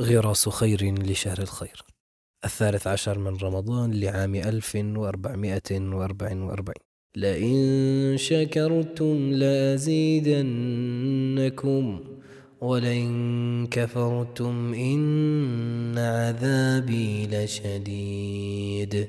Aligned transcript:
غراس 0.00 0.48
خير 0.48 1.02
لشهر 1.02 1.38
الخير. 1.38 1.82
الثالث 2.44 2.86
عشر 2.86 3.18
من 3.18 3.36
رمضان 3.36 4.00
لعام 4.00 4.34
1444 4.34 6.74
لئن 7.16 8.16
شكرتم 8.18 9.32
لأزيدنكم 9.32 10.44
ولئن 12.60 13.66
كفرتم 13.70 14.74
إن 14.74 15.98
عذابي 15.98 17.26
لشديد. 17.26 19.08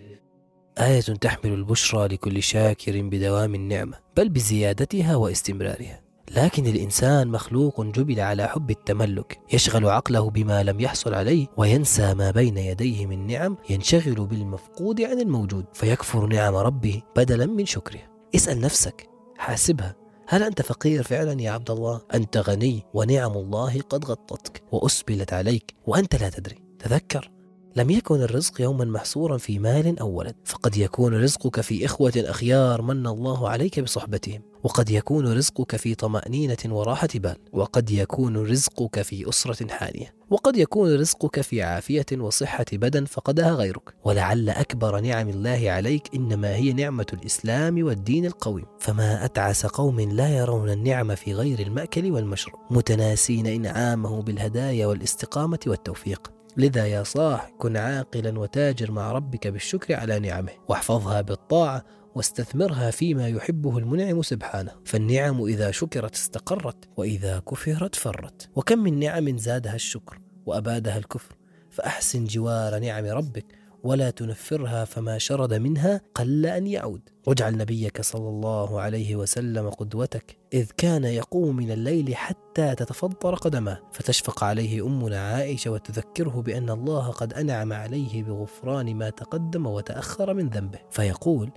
آية 0.77 1.01
تحمل 1.01 1.53
البشرى 1.53 2.07
لكل 2.07 2.43
شاكر 2.43 3.01
بدوام 3.01 3.55
النعمة 3.55 3.99
بل 4.17 4.29
بزيادتها 4.29 5.15
واستمرارها. 5.15 6.02
لكن 6.35 6.65
الإنسان 6.65 7.27
مخلوق 7.27 7.81
جبل 7.81 8.19
على 8.19 8.47
حب 8.47 8.71
التملك 8.71 9.39
يشغل 9.53 9.89
عقله 9.89 10.29
بما 10.29 10.63
لم 10.63 10.79
يحصل 10.79 11.13
عليه 11.13 11.47
وينسى 11.57 12.13
ما 12.13 12.31
بين 12.31 12.57
يديه 12.57 13.05
من 13.05 13.27
نعم 13.27 13.57
ينشغل 13.69 14.25
بالمفقود 14.25 15.01
عن 15.01 15.19
الموجود 15.19 15.65
فيكفر 15.73 16.27
نعم 16.27 16.55
ربه 16.55 17.01
بدلا 17.15 17.45
من 17.45 17.65
شكره 17.65 17.99
اسأل 18.35 18.61
نفسك 18.61 19.09
حاسبها 19.37 19.95
هل 20.27 20.43
أنت 20.43 20.61
فقير 20.61 21.03
فعلا 21.03 21.41
يا 21.41 21.51
عبد 21.51 21.71
الله؟ 21.71 22.01
أنت 22.13 22.37
غني 22.37 22.83
ونعم 22.93 23.31
الله 23.31 23.81
قد 23.81 24.05
غطتك 24.05 24.63
وأسبلت 24.71 25.33
عليك 25.33 25.73
وأنت 25.87 26.15
لا 26.15 26.29
تدري 26.29 26.63
تذكر 26.79 27.32
لم 27.75 27.89
يكن 27.89 28.21
الرزق 28.21 28.61
يوما 28.61 28.85
محصورا 28.85 29.37
في 29.37 29.59
مال 29.59 29.99
أو 29.99 30.09
ولد 30.09 30.35
فقد 30.45 30.77
يكون 30.77 31.23
رزقك 31.23 31.61
في 31.61 31.85
إخوة 31.85 32.13
أخيار 32.17 32.81
من 32.81 33.07
الله 33.07 33.49
عليك 33.49 33.79
بصحبتهم 33.79 34.41
وقد 34.63 34.89
يكون 34.89 35.37
رزقك 35.37 35.75
في 35.75 35.95
طمأنينة 35.95 36.57
وراحة 36.65 37.07
بال 37.15 37.35
وقد 37.53 37.91
يكون 37.91 38.37
رزقك 38.37 39.01
في 39.01 39.29
أسرة 39.29 39.67
حانية 39.67 40.13
وقد 40.29 40.57
يكون 40.57 40.95
رزقك 40.95 41.41
في 41.41 41.61
عافية 41.61 42.05
وصحة 42.17 42.65
بدن 42.73 43.05
فقدها 43.05 43.51
غيرك. 43.51 43.93
ولعل 44.03 44.49
أكبر 44.49 44.99
نعم 44.99 45.29
الله 45.29 45.71
عليك 45.71 46.15
إنما 46.15 46.55
هي 46.55 46.73
نعمة 46.73 47.05
الإسلام 47.13 47.83
والدين 47.85 48.25
القويم. 48.25 48.65
فما 48.79 49.25
أتعس 49.25 49.65
قوم 49.65 49.99
لا 49.99 50.37
يرون 50.37 50.69
النعم 50.69 51.15
في 51.15 51.33
غير 51.33 51.59
المأكل 51.59 52.11
والمشرب 52.11 52.55
متناسين 52.71 53.47
إنعامه 53.47 54.21
بالهدايا 54.21 54.87
والاستقامة 54.87 55.59
والتوفيق. 55.67 56.32
لذا 56.57 56.85
يا 56.87 57.03
صاح 57.03 57.49
كن 57.57 57.77
عاقلا 57.77 58.39
وتاجر 58.39 58.91
مع 58.91 59.11
ربك 59.11 59.47
بالشكر 59.47 59.95
على 59.95 60.19
نعمه 60.19 60.51
واحفظها 60.69 61.21
بالطاعة 61.21 61.85
واستثمرها 62.15 62.91
فيما 62.91 63.27
يحبه 63.27 63.77
المنعم 63.77 64.21
سبحانه. 64.21 64.71
فالنعم 64.85 65.43
إذا 65.43 65.71
شكرت 65.71 66.15
استقرت 66.15 66.89
وإذا 66.97 67.39
كفرت 67.39 67.95
فرت. 67.95 68.49
وكم 68.55 68.79
من 68.79 68.99
نعم 68.99 69.37
زادها 69.37 69.75
الشكر 69.75 70.19
وأبادها 70.45 70.97
الكفر. 70.97 71.35
فأحسن 71.69 72.25
جوار 72.25 72.79
نعم 72.79 73.05
ربك 73.05 73.45
ولا 73.83 74.09
تنفرها 74.09 74.85
فما 74.85 75.17
شرد 75.17 75.53
منها 75.53 76.01
قل 76.15 76.45
أن 76.45 76.67
يعود. 76.67 77.01
واجعل 77.27 77.57
نبيك 77.57 78.01
صلى 78.01 78.29
الله 78.29 78.81
عليه 78.81 79.15
وسلم 79.15 79.69
قدوتك 79.69 80.37
إذ 80.53 80.71
كان 80.77 81.03
يقوم 81.03 81.55
من 81.55 81.71
الليل 81.71 82.15
حتى 82.15 82.75
تتفطر 82.75 83.35
قدماه. 83.35 83.79
فتشفق 83.91 84.43
عليه 84.43 84.85
أمنا 84.85 85.19
عائشة 85.19 85.71
وتذكره 85.71 86.41
بأن 86.41 86.69
الله 86.69 87.11
قد 87.11 87.33
أنعم 87.33 87.73
عليه 87.73 88.23
بغفران 88.23 88.95
ما 88.95 89.09
تقدم 89.09 89.67
وتأخر 89.67 90.33
من 90.33 90.49
ذنبه. 90.49 90.79
فيقول 90.91 91.51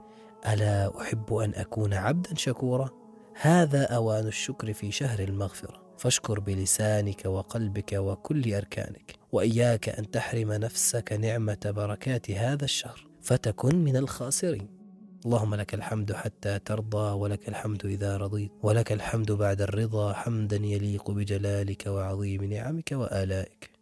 ألا 0.48 1.00
أحب 1.00 1.34
أن 1.34 1.54
أكون 1.54 1.94
عبدا 1.94 2.34
شكورا؟ 2.34 2.90
هذا 3.40 3.84
أوان 3.84 4.26
الشكر 4.26 4.72
في 4.72 4.92
شهر 4.92 5.18
المغفرة. 5.18 5.85
فاشكر 5.98 6.40
بلسانك 6.40 7.26
وقلبك 7.26 7.92
وكل 7.92 8.54
أركانك 8.54 9.14
وإياك 9.32 9.88
أن 9.88 10.10
تحرم 10.10 10.52
نفسك 10.52 11.12
نعمة 11.12 11.58
بركات 11.64 12.30
هذا 12.30 12.64
الشهر 12.64 13.06
فتكن 13.22 13.84
من 13.84 13.96
الخاسرين. 13.96 14.68
اللهم 15.26 15.54
لك 15.54 15.74
الحمد 15.74 16.12
حتى 16.12 16.58
ترضى 16.58 17.12
ولك 17.12 17.48
الحمد 17.48 17.86
إذا 17.86 18.16
رضيت 18.16 18.52
ولك 18.62 18.92
الحمد 18.92 19.32
بعد 19.32 19.62
الرضا 19.62 20.12
حمدا 20.12 20.56
يليق 20.56 21.10
بجلالك 21.10 21.86
وعظيم 21.86 22.44
نعمك 22.44 22.92
وآلائك. 22.92 23.75